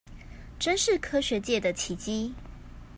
[0.57, 2.33] 真是科學界的奇蹟